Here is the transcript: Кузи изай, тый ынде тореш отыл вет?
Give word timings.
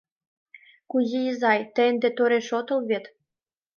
Кузи 0.91 1.19
изай, 1.31 1.59
тый 1.73 1.87
ынде 1.91 2.09
тореш 2.17 2.47
отыл 2.59 2.79
вет? 2.89 3.05